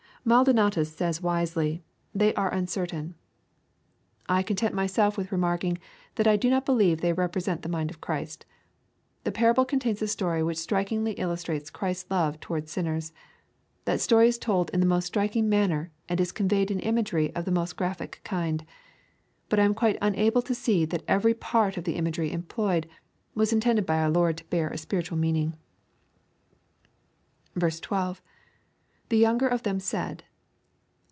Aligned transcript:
Maldoiiatus 0.23 0.85
says 0.93 1.19
wisely," 1.19 1.83
they 2.21 2.31
are 2.35 2.53
uncertain,' 2.53 3.15
186 4.29 4.29
EXPOSITORY 4.29 4.37
THOUGHTS. 4.37 4.39
I 4.39 4.47
content 4.47 4.75
myself 4.75 5.17
with 5.17 5.31
remarking 5.31 5.77
that 6.13 6.27
I 6.27 6.35
do 6.35 6.47
not 6.51 6.63
believe 6.63 7.01
they 7.01 7.11
repi 7.11 7.33
resent 7.33 7.63
the 7.63 7.69
mind 7.69 7.89
of 7.89 8.01
Christ. 8.01 8.45
The 9.23 9.31
parable 9.31 9.65
contains 9.65 9.99
a 9.99 10.07
story 10.07 10.43
which 10.43 10.59
strikingly 10.59 11.13
illustrates 11.13 11.71
Christ's 11.71 12.11
love 12.11 12.39
toward 12.39 12.69
sinners. 12.69 13.13
That 13.85 13.99
story 13.99 14.27
is 14.27 14.37
told 14.37 14.69
in 14.69 14.79
the 14.79 14.85
most 14.85 15.05
striking 15.07 15.49
manner, 15.49 15.89
and 16.07 16.21
is 16.21 16.31
conveyed 16.31 16.69
in 16.69 16.79
imagery 16.81 17.29
o^ 17.29 17.43
the 17.43 17.49
most 17.49 17.75
graphic 17.75 18.21
kind. 18.23 18.63
But 19.49 19.57
I 19.57 19.63
am 19.63 19.73
quite 19.73 19.97
unable 20.03 20.43
to 20.43 20.53
see 20.53 20.85
that 20.85 21.01
every 21.07 21.33
part 21.33 21.77
of 21.77 21.83
the 21.83 21.95
imagery 21.95 22.31
employed 22.31 22.87
was 23.33 23.51
intended 23.51 23.87
by 23.87 23.97
our 23.97 24.11
Lord 24.11 24.37
to 24.37 24.45
bear 24.51 24.69
a 24.69 24.77
spiritual 24.77 25.17
meaning. 25.17 25.55
12.— 27.59 28.21
[The 29.11 29.17
younger 29.17 29.49
oftTiem 29.49 29.81
said. 29.81 30.23